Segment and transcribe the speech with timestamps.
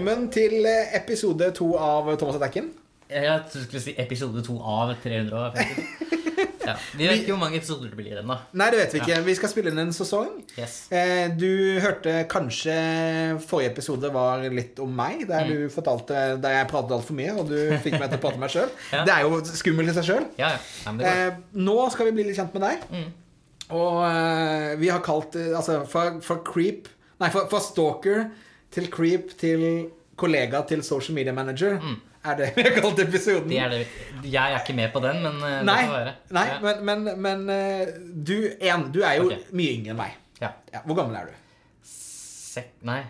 [0.00, 2.70] Velkommen til eh, episode to av Thomas Attacken.
[3.12, 5.82] Jeg trodde du skulle si episode to av 350.
[6.60, 6.74] Ja.
[6.96, 8.34] Vi vet ikke hvor mange episoder det blir ennå.
[8.56, 9.18] Nei, det vet vi ikke.
[9.26, 10.30] Vi skal spille inn en sesong.
[10.56, 10.78] Yes.
[10.94, 11.46] Eh, Du
[11.84, 12.76] hørte kanskje
[13.44, 15.50] forrige episode var litt om meg, der Mm.
[15.50, 18.46] du fortalte Der jeg pratet altfor mye, og du fikk meg til å prate med
[18.46, 18.70] meg sjøl.
[18.96, 19.04] Ja.
[19.04, 20.28] Det er jo skummelt i seg sjøl.
[20.40, 21.30] Eh,
[21.60, 22.88] nå skal vi bli litt kjent med deg.
[22.88, 23.10] Mm.
[23.76, 26.88] Og vi har kalt Altså, for, for creep
[27.20, 28.30] Nei, for, for stalker
[28.70, 29.64] til creep til
[30.20, 31.78] kollega til social media manager
[32.24, 33.46] er det vi har kalt episoden.
[33.46, 33.52] Mm.
[33.52, 34.32] Det er det.
[34.32, 36.14] Jeg er ikke med på den, men eh, Nei, det får være.
[36.36, 36.58] nei ja.
[36.64, 37.94] men, men, men eh,
[38.30, 39.46] du, en, du er jo okay.
[39.56, 40.18] mye yngre enn meg.
[40.40, 40.52] Ja.
[40.72, 41.38] Ja, hvor gammel er du?
[41.86, 43.00] Sek nei.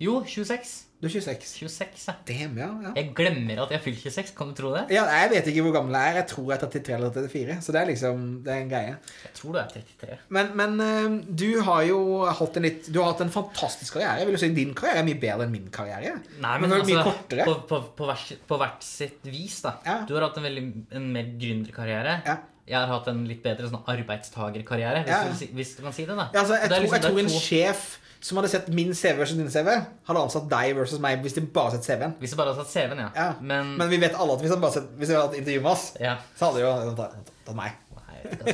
[0.00, 0.89] Jo, 26.
[1.00, 1.46] Du er 26.
[1.64, 2.14] 26, ja.
[2.28, 2.90] Damn, ja, ja.
[2.98, 4.34] Jeg glemmer at jeg har fylt 26.
[4.36, 4.82] Kan du tro det?
[4.92, 5.06] ja.
[5.08, 6.18] Jeg vet ikke hvor gammel jeg er.
[6.20, 7.56] Jeg tror jeg er 33 eller 34.
[7.64, 8.92] Så det er liksom Det er en greie.
[9.24, 10.18] Jeg tror du er 33.
[10.36, 14.18] Men, men eh, du har jo hatt en litt Du har hatt en fantastisk karriere.
[14.20, 16.12] Jeg vil jo si Din karriere er mye bedre enn min karriere.
[16.44, 17.48] Nei, Men er mye altså, kortere.
[17.48, 19.78] på, på, på, hvert, på hvert sitt vis, da.
[19.88, 19.96] Ja.
[20.04, 20.66] Du har hatt en, veldig,
[21.00, 22.20] en mer gründerkarriere.
[22.28, 22.36] Ja.
[22.68, 26.04] Jeg har hatt en litt bedre sånn arbeidstagerkarriere, hvis, Ja, du, hvis du kan si
[26.06, 26.16] det.
[26.16, 28.50] da Ja, altså, jeg, Det er tror, liksom- jeg tror en to- sjef som hadde
[28.50, 29.68] sett min CV versus din CV,
[30.06, 32.14] hadde ansatt deg versus meg hvis de bare hadde sett CV-en.
[32.20, 33.10] Hvis de bare hadde sett CV-en, ja.
[33.16, 33.34] Ja.
[33.40, 35.62] Men, Men vi vet alle at hvis de bare sett, hvis de hadde hatt intervju
[35.62, 36.16] med oss, ja.
[36.36, 37.14] så hadde de jo tatt
[37.46, 37.72] tatt meg.
[37.96, 38.52] Nei,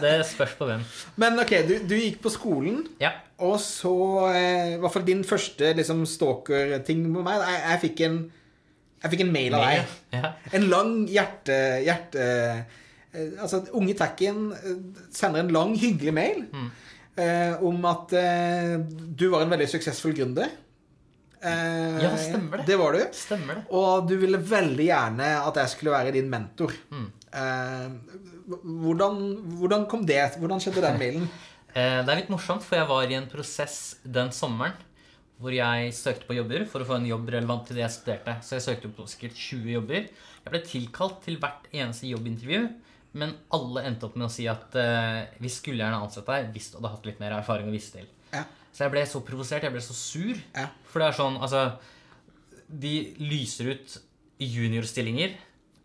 [0.00, 0.82] det, spørs på hvem.
[1.16, 3.10] Men ok, du, du gikk på skolen, Ja.
[3.42, 3.92] og så
[4.32, 7.40] eh, I hvert fall din første liksom, stalker-ting med meg.
[7.42, 8.18] Jeg, jeg fikk en
[9.02, 9.94] Jeg fikk en mail av deg.
[10.16, 10.30] Ja.
[10.56, 11.58] En lang hjerte...
[11.84, 12.64] hjerte
[13.42, 14.76] altså, Unge Tacken eh,
[15.14, 16.68] sender en lang, hyggelig mail Mm.
[17.16, 18.76] eh, om at eh,
[19.16, 20.50] du var en veldig suksessfull gründer.
[21.40, 22.66] Eh, Ja, stemmer det.
[22.70, 23.02] Det var du.
[23.14, 23.64] Stemmer det.
[23.70, 26.72] Og du ville veldig gjerne at jeg skulle være din mentor.
[26.90, 27.06] Mm.
[27.36, 27.88] Eh,
[28.64, 29.20] hvordan,
[29.60, 30.22] hvordan kom det?
[30.40, 31.28] Hvordan skjedde den mailen?
[31.76, 34.72] Eh, det er litt morsomt, for jeg var i en prosess den sommeren
[35.36, 38.36] hvor jeg søkte på jobber for å få en jobb relevant til det jeg studerte.
[38.40, 40.06] Så jeg søkte på sikkert 20 jobber.
[40.06, 42.62] Jeg ble tilkalt til hvert eneste jobbintervju,
[43.16, 46.70] men alle endte opp med å si at uh, vi skulle gjerne ansette deg hvis
[46.72, 48.08] du hadde hatt litt mer erfaring å vise til.
[48.34, 48.42] Ja.
[48.76, 50.36] Så jeg ble så provosert, jeg ble så sur.
[50.56, 50.66] Ja.
[50.90, 51.62] For det er sånn, altså
[52.68, 53.94] De lyser ut
[54.42, 55.36] juniorstillinger.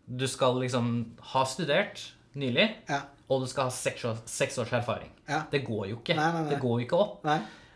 [0.04, 0.92] Du skal liksom
[1.32, 2.02] ha studert
[2.36, 3.02] nylig, Ja.
[3.30, 5.10] og du skal ha seks års, seks års erfaring.
[5.52, 6.16] Det går jo ikke.
[6.18, 6.50] Nei, nei, nei.
[6.52, 7.26] Det går jo ikke opp.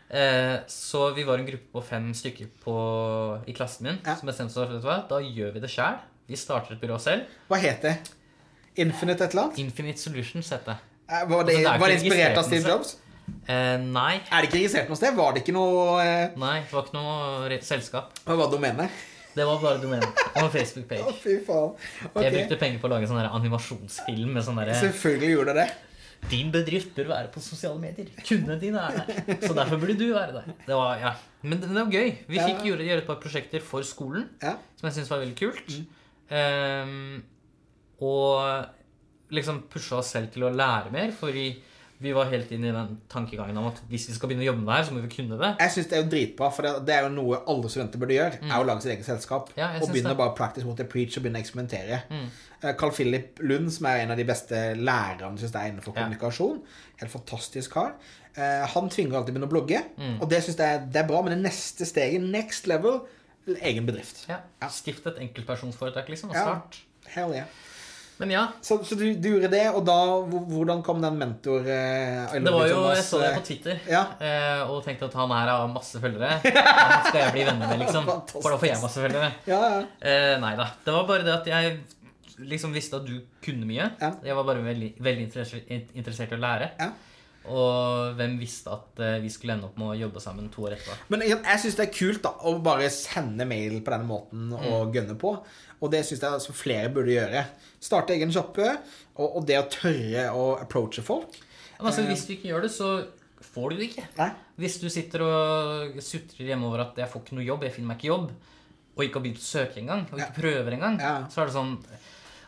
[0.09, 2.75] Eh, så vi var en gruppe på fem stykker på,
[3.47, 5.97] i klassen min som bestemte seg for da gjør vi det sjæl.
[6.27, 7.27] Vi starter et byrå selv.
[7.49, 7.95] Hva het det?
[8.77, 9.59] Infinite et eller annet?
[9.63, 10.77] Infinite Solutions heter det.
[11.09, 12.95] Eh, Var det, Altså, det var det inspirert av Steve Jobs?
[13.47, 14.13] Eh, nei.
[14.31, 15.15] Er det ikke registrert noe sted?
[15.17, 18.13] Var det ikke noe eh, Nei, det var ikke noe selskap.
[18.27, 19.03] Hva var domenet?
[19.37, 20.21] Det var bare domenet.
[20.41, 21.11] Og Facebook-page.
[21.23, 21.75] fy faen.
[22.09, 22.23] Okay.
[22.25, 25.67] Jeg brukte penger på å lage sånn animasjonsfilm med sånn derre Selvfølgelig gjorde du det.
[26.31, 28.07] Din bedrift bør være på sosiale medier.
[28.25, 29.37] Kundene dine er der.
[29.45, 30.47] Så derfor burde du være der.
[30.65, 31.11] Det var, ja.
[31.45, 32.09] Men det, var gøy.
[32.27, 32.47] Vi Ja.
[32.49, 34.55] fikk gjøre, gjøre et par prosjekter for skolen Ja.
[34.79, 35.69] som jeg syntes var veldig kult.
[35.69, 35.85] Mm.
[36.33, 37.23] Ehm,
[38.01, 41.49] og liksom pusha oss selv til å lære mer, fordi
[41.99, 44.61] vi var helt inne i den tankegangen om at hvis vi skal begynne å jobbe
[44.61, 45.47] med det her, så må vi kunne det.
[45.63, 48.13] Jeg syns det er jo dritbra, for det, det er jo noe alle studenter burde
[48.13, 48.37] gjøre.
[48.45, 49.49] Er å lage sitt eget selskap.
[49.49, 49.57] Mm.
[49.57, 50.19] Ja, og begynne det.
[50.19, 51.97] bare practice what they preach og begynne å eksperimentere.
[52.13, 52.27] Mm.
[52.61, 55.95] Eh, Carl Philip Lund, som er en av de beste lærerne synes jeg, er innenfor
[55.97, 56.03] Ja.
[56.03, 56.61] kommunikasjon,
[57.01, 57.95] helt fantastisk kar,
[58.37, 59.81] eh, han tvinger alltid begynne å blogge.
[59.97, 60.21] Mm.
[60.21, 63.07] Og det syns jeg det er bra, men det neste steget, next level,
[63.57, 64.27] egen bedrift.
[64.29, 64.37] Ja.
[64.69, 66.77] Stift et enkeltpersonsforetak, liksom, og start.
[67.09, 67.49] Hell yeah.
[68.17, 69.95] Men ja, Så, så du, du gjorde det, og da
[70.49, 73.79] Hvordan kom den mentor eh, det var jo Thomas, Jeg så det eh, på Twitter
[73.91, 74.03] Ja.
[74.19, 76.39] eh, og tenkte at han her har masse følgere.
[76.41, 78.09] Han skal jeg bli venner med, liksom.
[78.33, 79.29] For da får jeg masse følgere.
[79.49, 79.83] Ja, ja.
[80.01, 80.69] Eh, nei da.
[80.85, 81.77] Det var bare det at jeg
[82.49, 83.91] liksom visste at du kunne mye.
[84.01, 84.11] Ja.
[84.25, 86.71] Jeg var bare veldig, veldig interessert, interessert i å lære.
[86.81, 86.89] Ja.
[87.47, 90.75] Og hvem visste at eh, vi skulle ende opp med å jobbe sammen to år
[90.75, 90.97] etterpå.
[91.13, 94.49] Men jeg, jeg syns det er kult da å bare sende mail på denne måten
[94.51, 94.65] Mm.
[94.73, 95.31] og gønne på.
[95.81, 97.45] Og det syns jeg altså flere burde gjøre.
[97.79, 98.77] Starte egen sjappe,
[99.17, 101.37] og, og det å tørre å approache folk.
[101.77, 102.87] Men altså, hvis du ikke gjør det, så
[103.53, 104.05] får du det ikke.
[104.17, 104.29] Nei.
[104.57, 107.87] Hvis du sitter og sutrer hjemme over at 'jeg får ikke noe jobb', 'jeg finner
[107.93, 108.31] meg ikke jobb',
[108.97, 111.27] og ikke har begynt å søke engang, og ikke prøver engang, Ja.
[111.29, 111.77] så er det sånn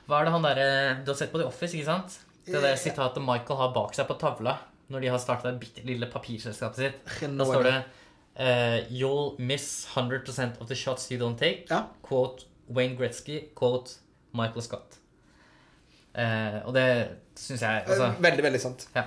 [0.10, 2.18] Hva er det han derre Du har sett på The Office, ikke sant?
[2.48, 4.58] Det der sitatet Michael har bak seg på tavla
[4.90, 7.02] når de har starta det bitte lille papirselskapet sitt.
[7.22, 7.84] Da er står det- det
[8.36, 11.66] eh, You'll miss 100% of the shots you don't take.
[11.70, 11.84] Ja.
[12.04, 13.50] Quote Wayne Gretzky.
[13.56, 13.98] Quote
[14.34, 14.96] Michael Scott.
[16.18, 16.86] Uh, og det
[17.38, 18.88] syns jeg altså, Eh, Veldig, veldig sant.
[18.96, 19.04] Ja.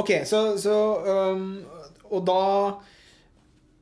[0.00, 0.72] Ok, så, så
[1.34, 1.64] um,
[2.10, 2.38] Og da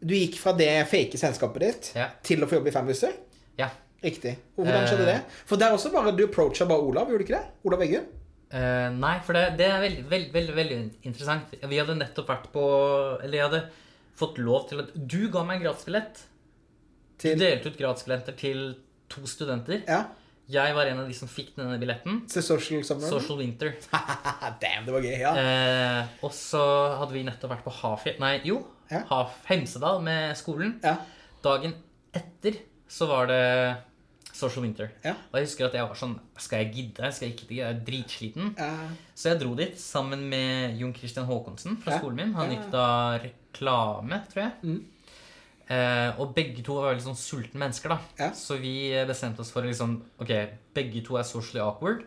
[0.03, 2.09] Du gikk fra det fake selskapet ditt Ja.
[2.27, 3.13] til å få jobbe i Fanbuster?
[3.59, 3.69] Ja.
[4.03, 4.35] Riktig.
[4.59, 5.21] Og hvordan skjedde det?
[5.47, 7.47] For der også bare du approacha bare Olav, gjorde du ikke det?
[7.65, 8.05] Olav Eggen?
[8.57, 10.77] Eh, nei, for det, det er veldig, veldig, veldig, veldig
[11.09, 11.57] interessant.
[11.61, 12.63] Vi hadde nettopp vært på
[13.21, 13.63] Eller jeg hadde
[14.17, 16.23] fått lov til at Du ga meg en gratisbillett
[17.21, 18.63] Du delte ut gratisbilletter til
[19.13, 19.83] to studenter.
[19.87, 20.01] Ja,
[20.51, 22.25] Jeg var en av de som fikk denne billetten.
[22.31, 23.07] til Social Summer.
[23.11, 23.75] Social Winter.
[24.63, 25.15] Damn, det var gøy.
[25.21, 25.33] Ja.
[25.35, 26.63] Uh, og så
[27.01, 28.61] hadde vi nettopp vært på Hafjell Nei, jo.
[28.91, 29.05] Ja.
[29.11, 30.77] Haf Hemsedal med skolen.
[30.85, 30.97] Ja.
[31.45, 31.75] Dagen
[32.15, 32.59] etter
[32.91, 33.43] så var det
[34.37, 34.91] Social Winter.
[35.05, 35.15] Ja.
[35.33, 37.13] Og jeg husker at jeg var sånn Skal jeg gidde?
[37.17, 37.61] Skal jeg ikke gidde?
[37.63, 38.51] Jeg er dritsliten.
[38.59, 38.89] Ja.
[39.17, 41.99] Så jeg dro dit sammen med Jon Christian Haakonsen fra Ja.
[42.03, 42.35] skolen min.
[42.37, 42.87] Han gikk da
[43.23, 44.53] reklame, tror jeg.
[44.63, 44.85] Mm.
[45.69, 47.99] Eh, og begge to var veldig sånn sultne mennesker, da.
[48.21, 48.29] Ja.
[48.39, 50.31] Så vi bestemte oss for liksom Ok,
[50.77, 52.05] begge to er socially awkward,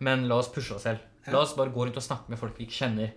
[0.00, 1.02] men la oss pushe oss selv.
[1.26, 1.32] Ja.
[1.34, 3.12] La oss bare gå rundt og snakke med folk vi ikke kjenner.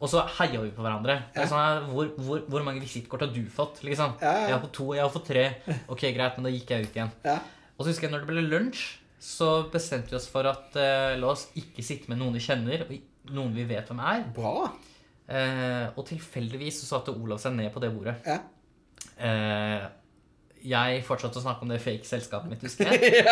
[0.00, 1.22] Og så heia vi på hverandre.
[1.34, 1.46] Er Ja.
[1.48, 3.82] sånn hvor, hvor, hvor mange visittkort har du fått?
[3.82, 4.16] Liksom?
[4.20, 4.46] Ja, ja.
[4.48, 5.44] Jeg har fått to, jeg har fått tre.
[5.88, 7.12] Ok, greit, men da gikk jeg ut igjen.
[7.76, 7.78] Ja.
[7.78, 8.84] Og så husker jeg når det ble lunsj,
[9.20, 12.84] så bestemte vi oss for at eh, la oss ikke sitte med noen vi kjenner,
[12.86, 14.24] og noen vi vet hvem er.
[14.36, 14.70] Bra.
[15.28, 18.16] Eh, og tilfeldigvis så satte Olav seg ned på det bordet.
[18.28, 18.38] Ja.
[19.18, 19.86] Eh,
[20.66, 23.26] jeg fortsatte å snakke om det fake selskapet mitt, husker jeg.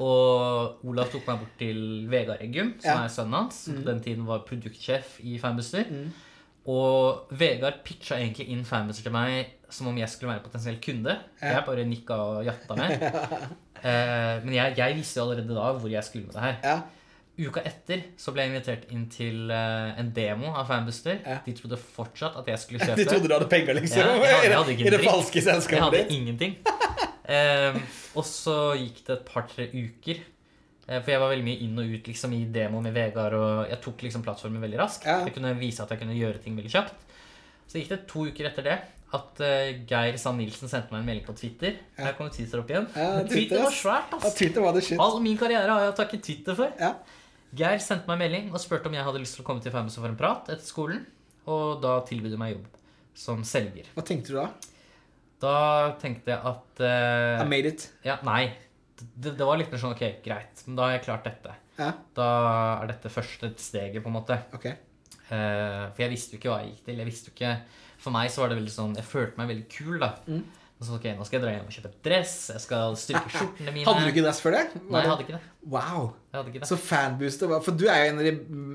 [0.00, 1.80] Og Olav tok meg bort til
[2.12, 2.94] Vegard Eggum, som Ja.
[3.00, 3.04] Mm.
[3.08, 3.58] er sønnen hans.
[3.66, 5.90] Som på den tiden var produktsjef i Fanbuster.
[6.70, 10.78] Og Vegard pitcha egentlig inn Fanbuster til meg som om jeg skulle være en potensiell
[10.82, 11.16] kunde.
[11.42, 11.56] Ja.
[11.58, 13.04] Jeg bare nikka og jatta med.
[13.84, 16.54] Eh, men jeg, jeg visste jo allerede da hvor jeg skulle med det her.
[16.64, 17.48] Ja.
[17.50, 21.18] Uka etter så ble jeg invitert inn til eh, en demo av Fanbuster.
[21.20, 21.34] Ja.
[21.44, 22.96] De trodde fortsatt at jeg skulle kjøpe.
[23.02, 24.00] De trodde du hadde penger, liksom?
[24.00, 25.76] Ja, jeg hadde- jeg hadde I det, falske selskapet.
[25.76, 26.56] Jeg hadde ingenting.
[27.28, 27.76] Eh,
[28.16, 30.22] og så gikk det et par-tre uker.
[30.88, 33.68] Eh, for jeg var veldig mye inn og ut liksom, i demo med Vegard, og
[33.68, 35.04] jeg tok liksom plattformen veldig raskt.
[35.10, 37.04] Jeg kunne vise at jeg kunne gjøre ting veldig kjapt.
[37.68, 38.78] Så gikk det to uker etter det
[39.14, 41.76] at eh, Geir Sand Nilsen sendte meg en melding på Twitter.
[41.96, 42.08] Ja.
[42.08, 42.86] Her kom Twitter opp igjen.
[42.94, 43.80] Ja, Twitter, Twitter var ass.
[43.82, 44.38] svært, Ja, ass.
[44.38, 44.98] Twitter var det shit.
[45.04, 46.72] All min karriere har jeg takket Twitter for.
[46.80, 46.92] Ja.
[47.54, 49.70] Geir sendte meg en melding og spurte om jeg hadde lyst til å komme til
[49.74, 51.04] Famous for en prat etter skolen.
[51.46, 52.80] Og da tilbød de meg jobb
[53.14, 53.86] som selger.
[53.94, 54.48] Hva tenkte du da?
[55.44, 55.54] Da
[56.00, 57.84] tenkte jeg at uh, I made it.
[58.06, 58.48] Ja, nei.
[58.96, 61.54] Det, det var litt sånn OK, greit, men da har jeg klart dette.
[61.78, 62.26] Ja, Da
[62.82, 64.38] er dette første steget, på en måte.
[64.54, 64.66] ok.
[65.24, 66.98] Uh, for jeg visste jo ikke hva jeg gikk til.
[67.02, 67.52] Jeg visste jo ikke
[68.04, 70.10] For meg så var det veldig sånn Jeg følte meg veldig kul, da.
[70.28, 70.44] Mm.
[70.84, 72.32] Så, ok, Nå skal jeg dra hjem og kjøpe dress.
[72.52, 73.86] Jeg skal styrke skjortene mine.
[73.88, 74.64] Hadde du ikke dress før det?
[74.74, 75.42] Var Nei, jeg hadde ikke det.
[75.72, 76.08] Wow.
[76.34, 76.68] Hadde ikke det.
[76.68, 78.34] Så fanbooster var For du er jo en av de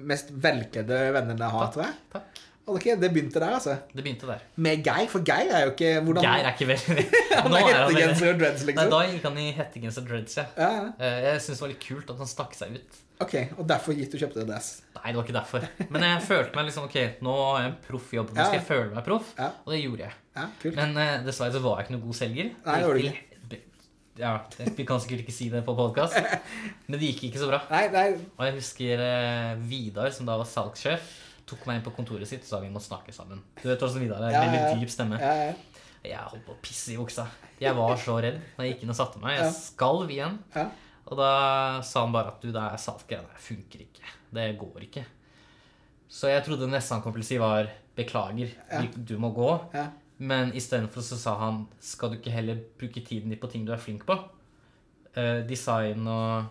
[0.10, 1.76] mest velkledde vennene jeg har, Takk.
[1.76, 2.00] tror jeg.
[2.16, 2.46] Takk.
[2.70, 3.76] Ok, Det begynte der, altså.
[3.94, 4.42] Det begynte der.
[4.62, 7.06] Med Geir, for Geir er jo ikke hvordan Geir er ikke veldig
[7.44, 8.92] Han er er hettegenser og dreads, Nei, liksom.
[8.94, 10.46] da gikk han i hettegenser og dreads, ja.
[10.58, 10.84] Ja, ja.
[11.00, 13.00] Eh, Jeg syns det var litt kult at han stakk seg ut.
[13.20, 14.68] Ok, Og derfor gikk du og kjøpte dress.
[14.96, 15.66] Nei, det var ikke derfor.
[15.92, 16.96] Men jeg følte meg liksom Ok,
[17.26, 18.30] nå er jeg en proff jobb.
[18.36, 19.34] Nå skal jeg føle meg proff.
[19.40, 19.50] Ja.
[19.66, 20.16] Og det gjorde jeg.
[20.40, 20.78] Ja, kult.
[20.80, 22.54] Men eh, dessverre så var jeg ikke noen god selger.
[22.66, 23.26] Nei, det var du ikke.
[24.20, 24.32] Ja,
[24.76, 26.18] Vi kan sikkert ikke si det på podkast,
[26.92, 27.62] men det gikk ikke så bra.
[27.72, 28.08] Nei, nei.
[28.36, 31.06] Og jeg husker eh, Vidar, som da var salgssjef,
[31.48, 33.40] tok meg inn på kontoret sitt og sa vi må snakke sammen.
[33.62, 34.36] Du vet hvordan Vidar er?
[34.36, 35.20] Ja, Veldig dyp stemme.
[35.24, 35.80] Ja, ja.
[36.04, 37.26] Jeg holdt på å pisse i buksa.
[37.60, 39.40] Jeg var så redd da jeg gikk inn og satte meg.
[39.40, 40.38] Jeg skalv igjen.
[40.56, 40.68] Ja.
[41.10, 44.12] Og da sa han bare at du, det er saltgreiene det funker ikke.
[44.38, 45.06] Det går ikke.
[46.10, 48.84] Så jeg trodde nesten han kom til å si, var beklager, Ja.
[48.96, 49.50] du- må gå.
[49.74, 49.88] Ja.
[50.20, 53.72] Men istedenfor så sa han skal du ikke heller bruke tiden din på ting du
[53.74, 54.18] er flink på?
[55.18, 56.46] Uh, design og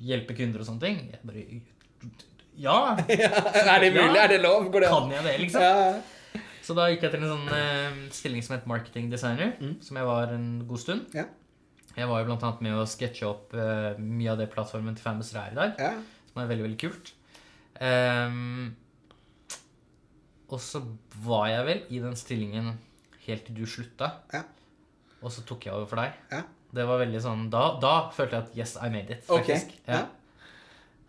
[0.00, 0.98] hjelpe kunder og sånne ting.
[1.12, 1.60] Jeg bare
[2.56, 2.96] Ja!
[2.98, 4.14] Er det mulig?
[4.16, 4.24] Ja.
[4.24, 4.70] Er det lov?
[4.72, 5.08] Går det an?
[5.10, 5.62] Kan jeg det, liksom?
[5.62, 6.40] Ja.
[6.64, 9.52] Så da gikk jeg til en sånn uh, stilling som het marketing designer,
[9.84, 11.06] som jeg var en god stund.
[11.14, 11.24] Ja.
[11.94, 15.04] Jeg var jo blant annet med å sketsje opp uh, mye av det plattformen til
[15.06, 15.92] Famous er i dag, Ja.
[16.32, 17.12] som er veldig, veldig kult.
[17.80, 18.74] Um,
[20.50, 20.82] og så
[21.24, 22.72] var jeg vel i den stillingen
[23.26, 24.42] helt til du slutta, Ja.
[25.22, 26.12] og så tok jeg over for deg.
[26.34, 26.42] Ja.
[26.74, 29.70] Det var veldig sånn Da, da følte jeg at yes, I made it, faktisk.
[29.70, 29.88] faktisk.
[29.88, 30.04] ja.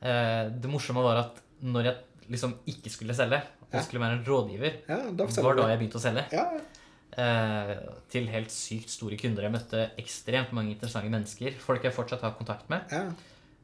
[0.06, 4.26] Uh, det morsomme var at når jeg liksom ikke skulle selge, og skulle være en
[4.26, 4.98] rådgiver, ja,
[5.44, 6.24] var da jeg begynte å selge.
[6.32, 6.46] Ja,
[7.16, 9.46] til helt sykt store kunder.
[9.46, 11.56] Jeg møtte ekstremt mange interessante mennesker.
[11.64, 12.92] Folk jeg fortsatt har kontakt med.
[12.92, 13.06] ja.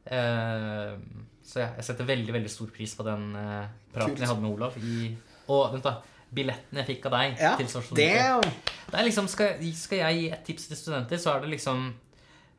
[0.06, 0.94] Eh,
[1.42, 4.22] så jeg setter veldig veldig stor pris på den eh, praten Kult.
[4.22, 4.78] jeg hadde med Olav.
[4.78, 5.10] I,
[5.50, 5.96] og vent da,
[6.32, 7.52] billetten jeg fikk av deg ja.
[7.58, 8.38] til Social Media.
[8.86, 11.84] Det er liksom, skal, skal jeg gi et tips til studenter, så er det liksom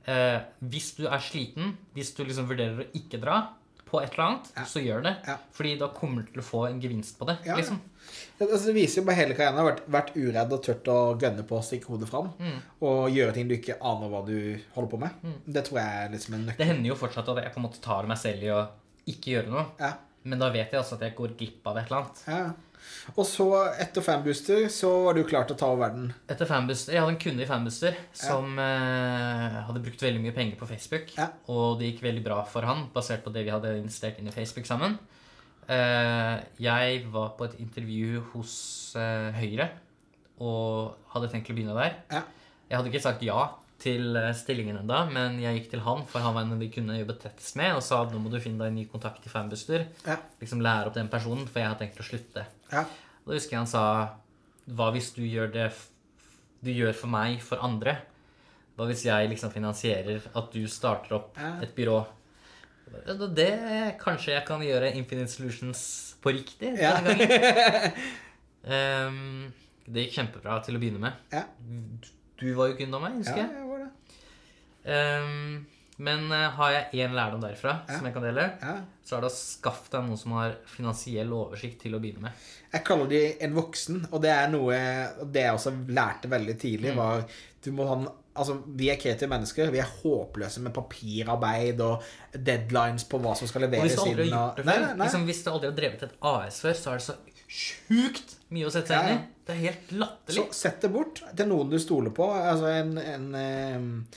[0.10, 3.40] eh, Hvis du er sliten, hvis du liksom vurderer å ikke dra
[3.94, 4.64] på et eller annet, Ja.
[4.68, 5.14] så gjør det.
[5.30, 5.36] Ja.
[5.54, 7.38] Fordi da kommer du til å få en gevinst på det.
[7.46, 7.80] Ja, liksom.
[8.40, 10.98] Det, altså, det viser jo bare hele karrieren har vært, vært uredd og tørt å
[11.22, 12.32] gønne på å stikke hodet fram.
[12.42, 12.58] Mm.
[12.90, 14.36] Og gjøre ting du ikke aner hva du
[14.76, 15.28] holder på med.
[15.46, 17.82] Det tror jeg er liksom en Det hender jo fortsatt at jeg på en måte
[17.86, 18.64] tar meg selv i å
[19.14, 19.66] ikke gjøre noe.
[19.80, 19.94] Ja.
[20.26, 22.56] Men da vet jeg altså at jeg går glipp av et eller annet.
[23.04, 23.14] Ja.
[23.18, 23.48] Og så,
[23.82, 26.12] etter Fanbooster, så var du klar til å ta over verden.
[26.32, 30.60] Etter fanbooster, Jeg hadde en kunde i Fanbooster som eh, hadde brukt veldig mye penger
[30.60, 31.12] på Facebook.
[31.18, 31.30] Ja.
[31.52, 34.36] Og det gikk veldig bra for han, basert på det vi hadde investert inn i
[34.36, 34.98] Facebook sammen.
[35.72, 38.56] Eh, jeg var på et intervju hos
[39.00, 39.70] eh, Høyre
[40.44, 42.00] og hadde tenkt å begynne der.
[42.12, 42.24] Ja.
[42.68, 46.20] Jeg hadde ikke sagt ja til eh, stillingen ennå, men jeg gikk til han, for
[46.24, 48.68] han var en vi kunne jobbe tettest med, og sa nå må du finne deg
[48.72, 49.88] en ny kontakt i Fanbuster.
[50.08, 50.18] Ja.
[50.40, 52.46] Liksom lære opp den personen, for jeg har tenkt å slutte.
[52.72, 52.86] Ja.
[53.26, 53.84] Da husker jeg han sa
[54.68, 55.70] Hva hvis du gjør det
[56.64, 57.98] du gjør for meg, for andre?
[58.78, 61.58] Hva hvis jeg liksom finansierer at du starter opp Ja.
[61.62, 62.06] et byrå?
[63.06, 66.94] Det, Det kanskje jeg kan gjøre Infinite Solutions på riktig Ja.
[67.02, 67.92] gangen.
[68.64, 69.54] um,
[69.92, 71.14] det gikk kjempebra til å begynne med.
[71.34, 71.44] Ja.
[72.44, 73.52] Du var jo kunde av meg, Ja, husker jeg.
[73.58, 73.92] jeg var det.
[74.84, 75.66] Um,
[76.04, 77.98] men uh, har jeg én lærdom derfra Ja.
[77.98, 78.74] som jeg kan dele, Ja.
[79.06, 82.32] så er det å skaffe deg noen som har finansiell oversikt til å begynne med.
[82.74, 84.74] Jeg kaller de en voksen, og det er noe
[85.32, 87.24] det jeg også lærte veldig tidlig, var
[87.64, 89.70] du må ha en Altså, vi er kreative mennesker.
[89.70, 92.02] Vi er håpløse med papirarbeid og
[92.34, 94.66] deadlines på hva som skal Og leveres hvis du aldri har inn, gjort og- det
[94.66, 94.98] før.
[95.04, 97.14] Liksom, hvis du aldri har drevet et AS før, så er det så
[97.54, 99.26] sjukt mye å sette seg inn i.
[99.44, 100.38] Det er helt latterlig.
[100.38, 102.30] Så sett det bort til noen du stoler på.
[102.34, 104.08] Altså en, en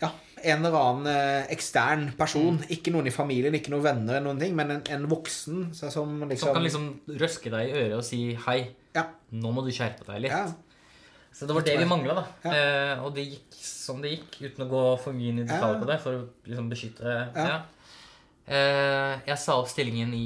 [0.00, 0.08] Ja,
[0.40, 2.56] en eller annen eh, ekstern person.
[2.56, 2.70] Mm.
[2.72, 5.90] Ikke noen i familien, ikke noen venner, eller noen ting, men en, en voksen så
[5.92, 6.86] som liksom Som kan liksom
[7.20, 8.58] røske deg i øret og si hei,
[8.96, 9.04] Ja.
[9.36, 10.32] nå må du skjerpe deg litt.
[10.32, 10.48] ja.
[11.30, 12.24] Så det var det vi mangla, da.
[12.42, 12.50] Ja.
[12.56, 15.76] Eh, og det gikk som det gikk, uten å gå for mye inn i detalj
[15.78, 17.12] på det, for å liksom beskytte.
[18.50, 20.24] Eh, jeg sa opp stillingen i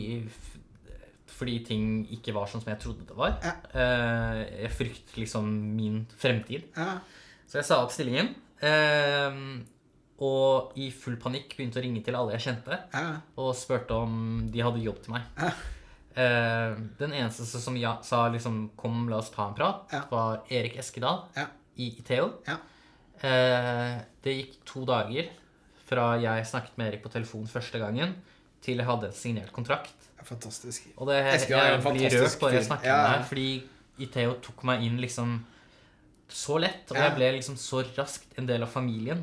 [1.35, 3.37] fordi ting ikke var sånn som jeg trodde det var.
[3.43, 3.53] Ja.
[3.75, 6.71] Eh, jeg fryktet liksom min fremtid.
[6.77, 6.99] ja.
[7.47, 8.35] Så jeg sa opp stillingen.
[8.65, 9.37] eh,
[10.25, 13.17] og i full panikk begynte å ringe til alle jeg kjente, ja.
[13.37, 15.23] og spurte om de hadde jobb til meg.
[16.15, 20.77] Eh, den eneste som ja, sa liksom 'kom, la oss ta en prat', var Erik
[20.79, 21.47] Eskedal Ja.
[21.77, 22.31] i Iteo.
[22.47, 22.57] Ja.
[24.23, 25.29] Det gikk to dager
[25.87, 28.15] fra jeg snakket med Erik på telefon første gangen,
[28.63, 29.95] til jeg hadde signert kontrakt.
[30.25, 30.87] Fantastisk.
[30.97, 33.49] Og det, jeg, jeg, blir rørt bare jeg snakker det her, fordi
[34.05, 35.35] Iteo tok meg inn liksom
[36.35, 39.21] så lett, og jeg ble liksom så raskt en del av familien.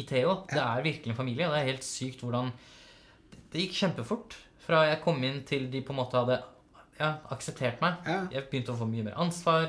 [0.00, 2.52] Iteo, det er virkelig en familie, og det er helt sykt hvordan
[3.52, 6.38] Det gikk kjempefort fra jeg kom inn til de på en måte hadde
[6.98, 7.98] ja, akseptert meg.
[8.32, 9.68] Jeg begynte å få mye mer ansvar.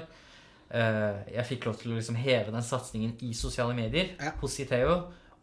[0.69, 4.95] Eh, Jeg fikk lov til å liksom heve den satsingen i sosiale medier hos Iteo.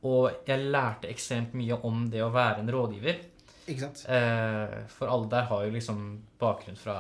[0.03, 3.21] Og jeg lærte ekstremt mye om det å være en rådgiver.
[3.67, 4.05] Ikke sant?
[4.11, 6.03] Eh, For alle der har jo liksom
[6.41, 6.97] bakgrunn fra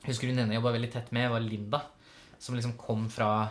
[0.00, 1.82] husker husker hun ene jeg jobba veldig tett med, var Linda.
[2.40, 3.50] Som liksom kom fra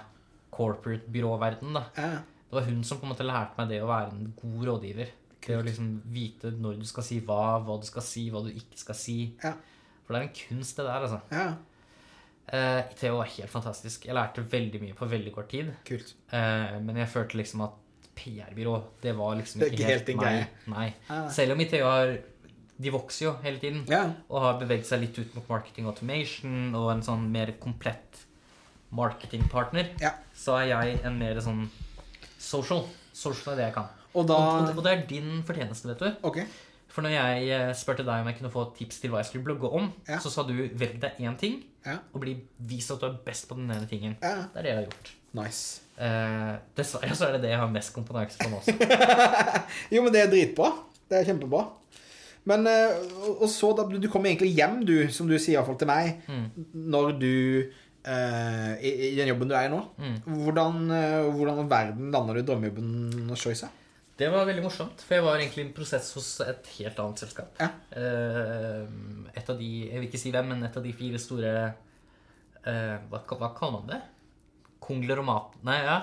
[0.55, 1.73] corporate-byråverden.
[1.73, 2.09] da Ja.
[2.49, 5.09] Det var hun som på en måte lærte meg det å være en god rådgiver.
[5.45, 8.49] Det å liksom vite når du skal si hva, hva du skal si, hva du
[8.49, 9.17] ikke skal si.
[9.43, 9.53] Ja.
[10.03, 11.21] For det er en kunst, det der, altså.
[11.31, 11.53] ja.
[12.49, 14.07] Eh, ITO var helt fantastisk.
[14.09, 15.69] Jeg lærte veldig mye på veldig kort tid.
[15.85, 16.15] Kult.
[16.33, 17.77] Eh, men jeg følte liksom at
[18.19, 20.25] PR-byrå, det var liksom ikke helt din meg.
[20.27, 20.47] greie.
[20.75, 21.27] Nei.
[21.31, 22.17] Selv om ITU har
[22.79, 23.81] De vokser jo hele tiden.
[23.91, 24.05] Ja.
[24.29, 28.21] Og har beveget seg litt ut mot marketing automation og en sånn mer komplett
[28.95, 29.89] marketingpartner.
[30.01, 30.13] Ja.
[30.35, 31.65] Så er jeg en mer sånn
[32.39, 32.85] social.
[33.13, 33.89] Social er det jeg kan.
[34.15, 34.37] Og da
[34.71, 36.09] Og, det er din fortjeneste, vet du.
[36.25, 36.45] Okay.
[36.89, 39.45] For når jeg eh, spurte deg om jeg kunne få tips til hva jeg skulle
[39.45, 40.17] blogge om, Ja.
[40.17, 41.99] så sa du velg deg én ting Ja.
[42.13, 44.17] og bli vist at du er best på den ene tingen.
[44.21, 44.47] Ja.
[44.53, 45.11] Det er det jeg har gjort.
[45.33, 45.81] Nice.
[45.99, 48.61] Eh, dessverre så er det det jeg har mest kompetanse på nå.
[49.93, 50.69] Jo, men det er dritbra.
[51.09, 51.65] Det er kjempebra.
[52.47, 52.95] Men eh,
[53.35, 56.45] og- så, da du kom egentlig hjem, du, som du sier iallfall til meg, Mm.
[56.93, 57.33] når du
[58.07, 59.81] eh, i, I den jobben du er i nå.
[59.99, 60.15] Mm.
[60.45, 60.79] Hvordan,
[61.35, 63.67] hvordan i verden landa du i drømmejobben hos Choice?
[64.19, 67.21] Det var veldig morsomt, for jeg var egentlig i en prosess hos et helt annet
[67.21, 67.53] selskap.
[67.59, 67.69] Ja.
[69.35, 71.51] Et av de Jeg vil ikke si hvem, men et av de fire store
[72.67, 73.99] eh, hva, hva kaller man det?
[74.83, 75.57] Konglomat...
[75.67, 75.97] Nei, ja.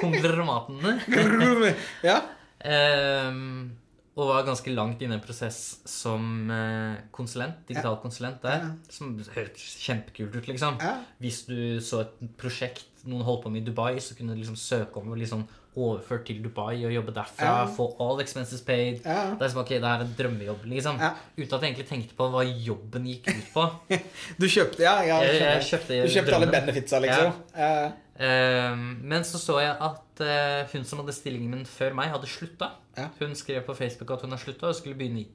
[0.00, 0.96] Konglomatene.
[2.10, 2.18] ja.
[2.58, 3.78] Um,
[4.18, 8.64] og var ganske langt inne i en prosess som eh, konsulent, digital konsulent der.
[8.64, 8.70] Ja.
[8.90, 10.80] Som hørtes kjempekult ut, liksom.
[10.82, 10.96] Ja.
[11.22, 14.58] Hvis du så et prosjekt noen holdt på med i Dubai, så kunne du liksom
[14.58, 15.46] søke om å liksom
[15.78, 17.52] overført til Dubai og jobbe derfra.
[17.60, 17.68] Ja.
[17.74, 19.00] Få all expenses paid.
[19.04, 19.34] Ja.
[19.38, 20.98] Det er som ok, det er en drømmejobb, liksom.
[21.02, 21.12] Ja.
[21.36, 23.66] Uten at jeg egentlig tenkte på hva jobben gikk ut på.
[24.40, 27.32] Du kjøpte Ja, ja Jeg, jeg kjøpte Du kjøpte alle benefitsa, liksom?
[27.56, 27.72] Ja.
[28.18, 28.74] Uh,
[29.06, 32.72] men så så jeg at uh, hun som hadde stillingen min før meg, hadde slutta.
[33.20, 35.26] Hun skrev på Facebook at hun har slutta og skulle begynne i.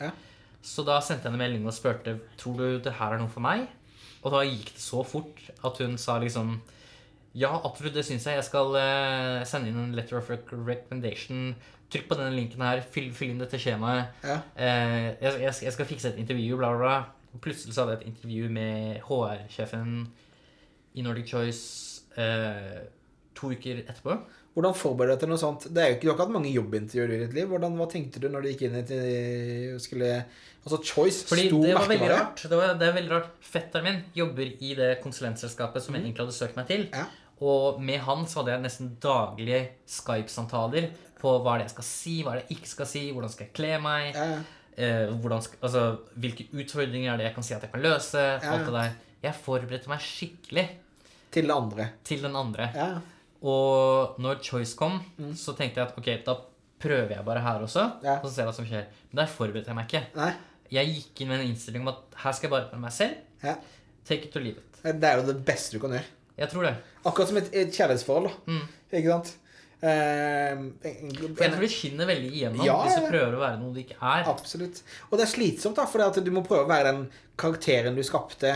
[0.00, 0.10] Ja.
[0.62, 3.44] Så da sendte jeg henne melding og spurte Tror du det her er noe for
[3.44, 3.68] meg.
[4.20, 6.58] Og da gikk det så fort at hun sa liksom
[7.38, 8.34] Ja, absolutt, det syns jeg.
[8.40, 11.54] Jeg skal eh, sende inn en letter of recommendation.
[11.90, 12.80] Trykk på denne linken her.
[12.82, 14.10] Fyll, fyll inn dette skjemaet.
[14.26, 14.40] Ja.
[14.56, 17.38] Eh, jeg, jeg, skal- jeg skal fikse et intervju, bla, bla, bla.
[17.44, 19.92] Plutselig så hadde jeg et intervju med HR-sjefen
[20.98, 22.80] i Nordic Choice eh,
[23.38, 24.16] to uker etterpå.
[24.60, 25.66] Hvordan forbereder du deg til noe sånt?
[25.72, 27.48] Det er jo ikke, du har ikke hatt mange jobbintervjuer i ditt liv.
[27.48, 30.10] Hvordan, hva tenkte du når du gikk inn i skulle,
[30.60, 32.20] Altså Choice, Fordi stor det var veldig merkevare.
[32.20, 32.42] rart.
[32.44, 33.28] Det, var, det er veldig rart.
[33.40, 36.82] Fetteren min jobber i det konsulentselskapet som jeg egentlig hadde søkt meg til.
[36.92, 37.06] Ja.
[37.40, 40.90] Og med han så hadde jeg nesten daglige Skype-samtaler
[41.20, 43.32] på hva er det jeg skal si, hva er det jeg ikke skal si, hvordan
[43.32, 44.42] skal jeg kle meg, Ja.
[44.76, 45.84] eh, hvordan altså,
[46.20, 48.26] hvilke utfordringer er det jeg kan si at jeg kan løse.
[48.40, 48.92] alt det der.
[49.22, 50.66] Jeg forberedte meg skikkelig
[51.32, 51.88] Til det andre.
[52.04, 52.68] til den andre.
[52.74, 52.90] Ja.
[53.42, 55.32] Og når Choice kom, Mm.
[55.34, 56.34] så tenkte jeg at ok, da
[56.80, 57.84] prøver jeg bare her også.
[58.04, 58.18] Ja.
[58.20, 58.84] Og så ser jeg hva som skjer.
[59.12, 60.02] Men der forberedte jeg meg ikke.
[60.16, 60.32] Nei.
[60.70, 63.14] Jeg gikk inn med en innstilling om at her skal jeg bare være meg selv.
[63.42, 63.54] Ja.
[64.06, 64.80] Take it to leave it.
[64.82, 66.04] Det er jo det beste du kan gjøre.
[66.38, 66.74] Jeg tror det.
[67.04, 68.28] Akkurat som et, et kjærlighetsforhold.
[68.28, 68.52] da.
[68.52, 68.68] Mm.
[68.92, 69.36] Ikke sant?
[69.82, 73.72] Eh, For jeg tror det skinner veldig igjennom Ja, hvis du prøver å være noe
[73.74, 74.24] du ikke er.
[74.28, 74.82] Absolutt.
[75.10, 77.06] Og det er slitsomt, da, for du må prøve å være den
[77.40, 78.52] karakteren du skapte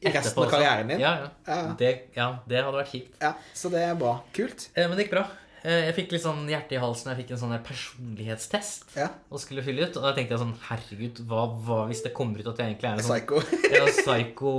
[0.00, 1.00] i resten Etterpå av karrieren din.
[1.00, 1.28] Ja, ja.
[1.46, 1.74] Ja.
[1.78, 3.16] Det, ja, det hadde vært kjipt.
[3.22, 4.18] Ja, så det er bra.
[4.36, 4.68] Kult.
[4.74, 5.24] Eh, Men det gikk bra.
[5.66, 7.10] Eh, Jeg fikk litt sånn hjerte i halsen.
[7.10, 9.08] Jeg fikk en sånn personlighetstest Ja.
[9.30, 9.96] og skulle fylle ut.
[9.96, 12.90] Og da tenkte jeg sånn Herregud, hva, hva hvis det kommer ut at jeg egentlig
[12.90, 13.40] er en sånn Psycho.
[13.76, 14.52] ja, psycho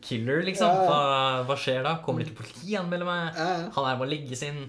[0.00, 0.70] killer, liksom?
[0.88, 1.96] Hva, hva skjer da?
[2.04, 3.36] Kommer det ikke politi og anmelder meg?
[3.36, 4.64] Er Han å må legges inn.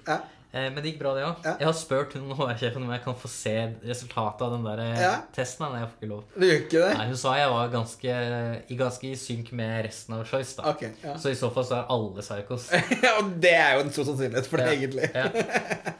[0.51, 0.59] Ja.
[0.59, 1.43] Eh, Men det gikk bra, det òg.
[1.45, 1.51] Ja.
[1.59, 3.53] Jeg har spurt hun HR-sjefen om jeg kan få se
[3.85, 5.11] resultatet av den der eh, Ja.
[5.35, 5.67] testen.
[5.71, 6.23] Nei, jeg får ikke lov.
[6.33, 6.97] Du gjør ikke det?
[6.97, 8.15] Nei, Hun sa jeg var ganske,
[8.69, 10.55] i ganske i synk med resten av Choice.
[10.57, 10.81] da Ok.
[11.03, 11.13] Ja.
[11.21, 12.69] Så i så fall så er alle psychos.
[13.19, 14.79] og det er jo en stor sannsynlighet for det, Ja.
[14.79, 15.09] egentlig.
[15.13, 15.93] Ja.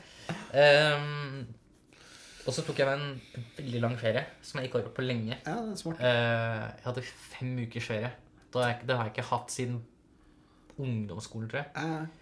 [0.53, 1.45] Ehm,
[2.47, 5.05] og så tok jeg meg en veldig lang ferie som jeg ikke har gjort på
[5.05, 5.35] lenge.
[5.45, 5.99] Ja, det er smart.
[6.01, 7.03] Uh, jeg hadde
[7.35, 8.09] fem ukers ferie.
[8.49, 9.75] Det har jeg, det har jeg ikke hatt siden
[10.79, 11.69] ungdomsskolen, tror jeg.
[11.75, 12.18] Ja, Eh,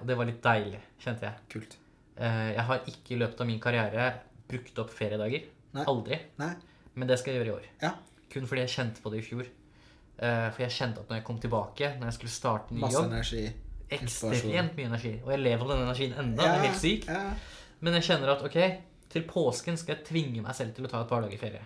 [0.00, 1.34] og det var litt deilig, kjente jeg.
[1.52, 1.76] kult.
[2.18, 4.08] Eh, jeg har ikke i løpet av min karriere
[4.48, 5.46] brukt opp feriedager.
[5.76, 5.84] Nei.
[5.86, 6.18] Aldri.
[6.40, 6.52] Nei.
[6.98, 7.68] Men det skal jeg gjøre i år.
[7.82, 7.92] Ja.
[8.32, 9.46] Kun fordi jeg kjente på det i fjor.
[10.18, 12.98] Eh, for jeg kjente at når jeg kom tilbake, når jeg skulle starte ny Masse
[12.98, 13.44] jobb energi.
[13.88, 15.14] Ekstremt mye energi.
[15.24, 16.44] Og jeg lever av denne energien enda.
[16.44, 17.06] Ja, helt syk.
[17.08, 17.22] Ja.
[17.80, 18.58] Men jeg kjenner at ok,
[19.14, 21.62] til påsken skal jeg tvinge meg selv til å ta et par dager ferie.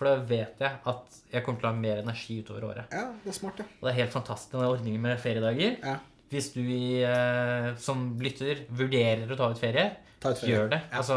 [0.00, 2.94] For da vet jeg at jeg kommer til å ha mer energi utover året.
[2.96, 3.66] ja, det er smart, ja.
[3.68, 5.76] Og det er helt fantastisk denne ordningen med feriedager.
[5.84, 5.98] ja.
[6.30, 9.88] Hvis du eh, som lytter vurderer å ta ut ferie,
[10.22, 10.54] Ta ut ferie.
[10.54, 10.80] gjør det.
[10.90, 10.96] Ja.
[11.00, 11.16] Altså,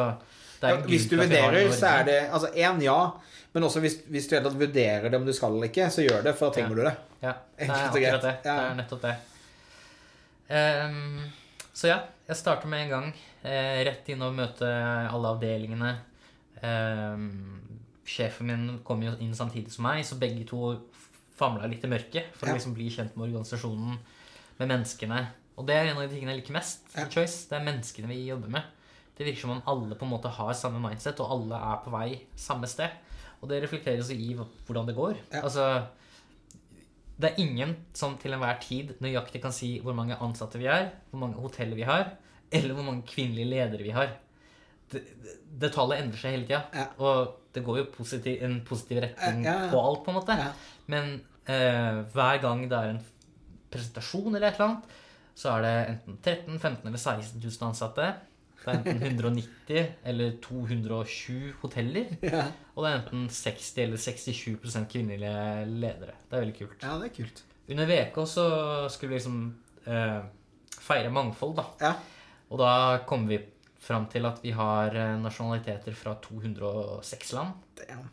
[0.61, 2.97] det Ja, hvis du vurderer, så er det Altså, én ja.
[3.53, 6.23] Men også hvis, hvis du helt vurderer det om du skal eller ikke, så gjør
[6.25, 6.95] det, for da trenger du det.
[7.21, 8.33] Ja, det er akkurat det.
[8.45, 8.55] Ja.
[8.57, 9.13] Det er nettopp det.
[10.49, 11.19] Um,
[11.73, 13.07] så ja, jeg starter med en gang.
[13.43, 14.65] Eh, rett inn og møte
[15.09, 15.93] alle avdelingene.
[16.63, 17.29] Ehm,
[18.07, 20.73] sjefen min kom jo inn samtidig som meg, så begge to
[21.37, 22.53] famla litt i mørket for Ja.
[22.53, 23.97] å liksom bli kjent med organisasjonen,
[24.59, 25.19] med menneskene.
[25.57, 27.07] Og det er en av de tingene jeg liker mest Ja.
[27.09, 27.47] Choice.
[27.49, 28.63] Det er menneskene vi jobber med.
[29.17, 31.91] Det virker som om alle på en måte har samme mindset, og alle er på
[31.93, 32.89] vei samme sted.
[33.41, 35.17] Og det reflekteres i hvordan det går.
[35.33, 35.43] Ja.
[35.43, 35.67] Altså,
[37.19, 40.89] det er ingen som til enhver tid nøyaktig kan si hvor mange ansatte vi er,
[41.11, 42.15] hvor mange hoteller vi har,
[42.51, 44.15] eller hvor mange kvinnelige ledere vi har.
[44.91, 45.03] Det,
[45.61, 46.63] det tallet endrer seg hele tida.
[46.73, 46.87] Ja.
[46.97, 50.37] Og det går jo positiv, en positiv retning Ja, på alt, på en måte.
[50.89, 51.13] Men
[51.45, 53.03] eh, hver gang det er en
[53.73, 54.93] presentasjon eller et eller annet,
[55.35, 58.11] så er det enten 13 15 eller 16 000 ansatte.
[58.63, 62.13] Det er enten 190 eller 220 hoteller.
[62.33, 62.45] Ja.
[62.73, 66.15] Og det er enten 60 eller 67% kvinnelige ledere.
[66.29, 66.77] Det er veldig kult.
[66.85, 67.43] ja, det er kult.
[67.73, 68.45] Under VK så
[68.91, 69.37] skulle vi liksom
[69.85, 70.21] eh,
[70.83, 71.65] feire mangfold, da.
[71.81, 71.93] Ja.
[72.49, 72.71] Og da
[73.09, 73.39] kom vi
[73.83, 77.61] fram til at vi har eh, nasjonaliteter fra 206 land.
[77.79, 78.09] Damn.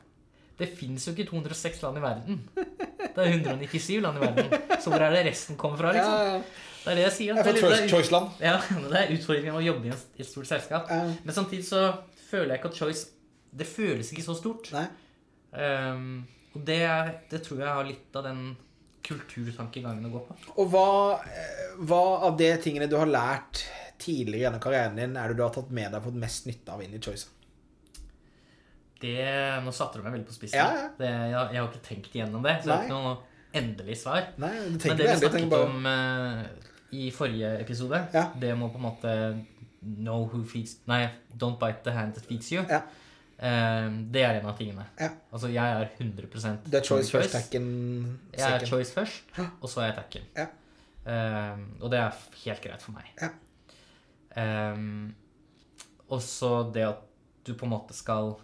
[0.61, 2.43] Det fins jo ikke 206 land i verden.
[3.15, 4.81] Det er 197 land i verden.
[4.81, 6.19] Så hvor er det resten kommer fra, liksom?
[6.31, 6.41] ja.
[6.81, 7.35] Det er det jeg sier.
[7.37, 8.55] Det er Det er Choice, ja,
[8.91, 10.89] det er utfordringen med å jobbe i et- stort selskap.
[11.25, 11.83] Men samtidig så
[12.31, 13.07] føler jeg ikke at Choice
[13.53, 14.71] Det føles ikke så stort.
[15.53, 16.23] Ehm,
[16.55, 16.81] og det,
[17.31, 18.43] det tror jeg har litt av den
[19.07, 20.37] kulturtankegangen å gå på.
[20.63, 20.87] Og hva,
[21.27, 23.65] eh, hva av de tingene du har lært
[24.01, 26.83] tidligere gjennom karrieren din, er det du har tatt med deg fått mest nytte av
[26.85, 27.27] inn i Choice?
[29.01, 29.19] Det,
[29.65, 30.59] nå satte du meg veldig på spissen.
[30.61, 30.89] Ja, ja.
[30.99, 33.15] Det, jeg, jeg har ikke tenkt igjennom det, så det er ikke noe
[33.61, 34.27] endelig svar.
[34.41, 36.69] Nei, Men det vi snakket bare om uh,
[37.01, 38.27] i forrige episode, Ja.
[38.43, 39.15] det må på en måte
[39.81, 42.65] Know who feeds Nei, don't bite the hand that feeds you.
[42.69, 42.83] Ja.
[43.41, 44.85] Uh, det er en av tingene.
[45.01, 45.15] Ja.
[45.33, 47.71] Altså, jeg er 100 Det er Choice first, tacken
[48.37, 49.33] Jeg er choice først,
[49.63, 50.33] og så er jeg tacken.
[50.37, 50.51] Ja.
[51.01, 53.09] Uh, og det er helt greit for meg.
[53.23, 53.33] Ja.
[54.37, 54.77] Eh,
[56.11, 57.03] og så det at
[57.47, 58.35] du på en måte skal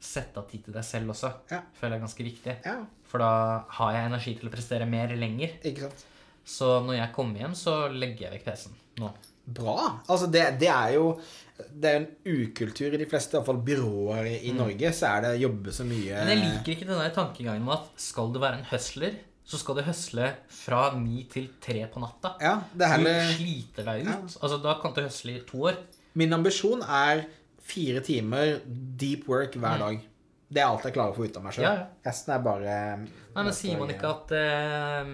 [0.00, 1.62] sette av tid til deg selv også, Ja.
[1.74, 2.56] føler jeg er ganske viktig.
[2.64, 2.76] Ja,
[3.08, 5.56] For da har jeg energi til å prestere mer lenger.
[5.64, 6.04] ikke sant.
[6.44, 9.10] Så når jeg kommer hjem, så legger jeg vekk PC-en nå.
[9.48, 10.00] Bra.
[10.08, 11.18] Altså, det, det er jo
[11.58, 14.58] Det er en ukultur i de fleste, i hvert fall byråer i, mm.
[14.60, 16.20] Norge, så er det jobbe så mye.
[16.24, 19.16] Men jeg liker ikke den der tankegangen om at skal du være en hustler,
[19.48, 22.36] så skal du høsle fra ni til tre på natta.
[22.44, 24.12] Ja, det er Du sliter deg ut.
[24.12, 24.20] Ja.
[24.42, 25.80] Altså, da kan du høsle i to år.
[26.14, 27.24] Min ambisjon er
[27.68, 28.60] fire timer
[28.98, 29.60] deep work Mm.
[29.64, 30.00] hver dag.
[30.48, 31.62] Det er alt jeg klarer å få ut av meg sjøl.
[31.66, 31.86] Ja, ja.
[32.08, 35.10] Resten er bare Nei, men Sier man ikke at eh,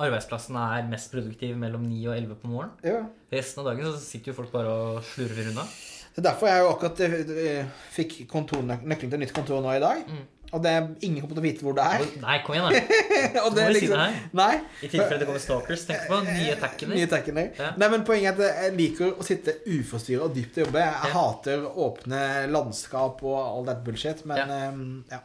[0.00, 2.72] arbeidsplassen er mest produktiv mellom 9 og 11 på morgenen?
[2.82, 3.02] Ja.
[3.30, 5.66] Resten av dagen så sitter jo folk bare og slurver unna.
[6.14, 9.82] Det er derfor jeg jo akkurat eh, fikk kontornøk- nøkkelen til nytt kontor nå i
[9.84, 10.00] dag.
[10.08, 10.24] Mm.
[10.52, 10.72] Og det
[11.04, 12.04] ingen kommer til å vite hvor det er.
[12.22, 12.80] Nei, kom igjen, da.
[13.44, 14.14] og må liksom, si det her.
[14.40, 14.54] Nei.
[14.80, 15.82] I tilfelle det kommer stalkers.
[15.90, 16.96] Tenk på nye tackene.
[16.96, 17.44] Nye tackene.
[17.58, 17.70] Ja.
[17.82, 20.84] Nei, men poenget er at jeg liker å sitte uforstyrra og dypt og jobbe.
[20.86, 21.12] Jeg Ja.
[21.18, 22.22] hater åpne
[22.54, 24.68] landskap og all that bullshit, men Ja.
[24.72, 25.20] Um, ja.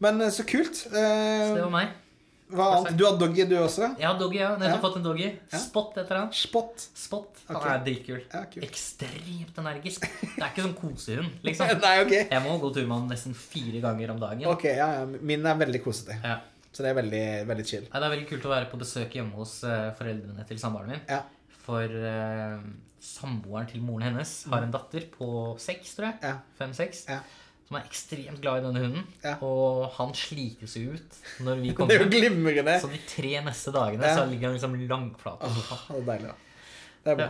[0.00, 0.76] Men eh, så kult.
[0.76, 1.88] Så det var Eh, meg.
[2.48, 2.96] Hva annet?
[2.96, 3.90] Du har doggy, du også?
[4.00, 4.50] Har doggy, ja.
[4.56, 4.82] Nettopp Ja.
[4.82, 5.28] fått en doggy.
[5.52, 6.30] Spot heter han.
[6.32, 6.84] Spot.
[6.94, 7.40] Spot.
[7.48, 7.74] Han okay.
[7.74, 8.20] er dritkul.
[8.32, 8.64] Ja, kul.
[8.64, 10.06] Ekstremt energisk.
[10.22, 11.72] Det er ikke sånn kosehund, liksom.
[11.84, 12.14] Nei, ok.
[12.16, 14.46] Jeg må gå tur med han nesten fire ganger om dagen.
[14.48, 15.04] Ok, ja, ja.
[15.04, 16.16] Min er veldig kosete.
[16.24, 16.38] Ja.
[16.72, 17.86] Så det er veldig, veldig chill.
[17.88, 20.94] Nei, det er veldig kult å være på besøk hjemme hos eh, foreldrene til samboeren
[20.94, 21.00] min.
[21.08, 21.24] Ja.
[21.64, 22.60] For uh,
[23.02, 25.28] samboeren til moren hennes har en datter på
[25.60, 26.20] seks, tror jeg.
[26.24, 26.36] Ja.
[26.60, 27.04] Fem-seks.
[27.10, 27.20] Ja.
[27.68, 29.06] Som er ekstremt glad i denne hunden.
[29.22, 29.34] Ja.
[29.44, 31.92] Og han slites jo ut når vi kommer.
[31.92, 32.76] Det er jo glimrende.
[32.80, 34.14] Så de tre neste dagene Ja.
[34.16, 36.36] så ligger han liksom langflat på det er deilig, da.
[37.04, 37.26] Det er bra.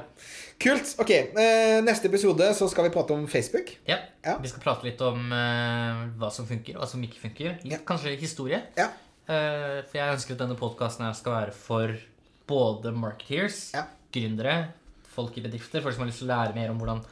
[0.62, 0.92] Kult.
[1.02, 3.74] Ok, eh, neste episode så skal vi prate om Facebook.
[3.86, 3.98] Ja.
[4.24, 4.36] Ja.
[4.42, 7.58] Vi skal prate litt om uh, hva som funker, og hva som ikke funker.
[7.60, 7.78] Litt, Ja.
[7.86, 8.62] Kanskje historie.
[8.78, 8.88] Ja.
[9.28, 11.94] Uh, for jeg ønsker at denne podkasten skal være for
[12.48, 13.84] både marketeers, Ja.
[14.14, 14.56] gründere,
[15.14, 17.04] folk i bedrifter, folk som har lyst til å lære mer om hvordan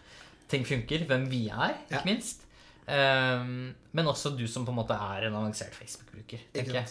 [0.48, 2.04] ting funker, hvem vi er, ikke Ja.
[2.08, 2.45] minst.
[2.86, 3.44] Eh,
[3.96, 6.44] men også du som på en måte er en avansert Facebook-bruker.
[6.54, 6.88] Tenker jeg.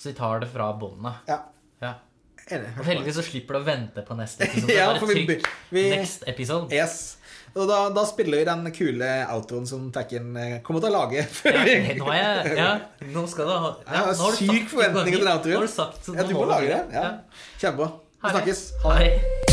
[0.00, 1.20] Så vi tar det fra båndet.
[1.28, 1.42] Ja.
[1.82, 1.94] Ja.
[2.50, 4.74] Og heldigvis så slipper du å vente på neste episode.
[4.74, 5.40] Ja, Bare for vi-
[5.70, 6.72] vi- next episode.
[6.74, 7.16] Yes.
[7.54, 11.24] Og da, da spiller vi den kule outroen som Tacken eh, kommer til å lage.
[11.50, 11.64] Ja,
[11.98, 12.70] nå, er jeg, ja,
[13.10, 15.56] nå skal du ha Jeg har syk forventning til den outroen.
[15.58, 16.82] Nå har du sagt, Ja, du må lage det.
[16.90, 17.04] det.
[17.04, 17.46] Ja.
[17.58, 17.92] Kjempebra.
[18.22, 18.66] Vi snakkes.
[18.86, 19.49] Ha det.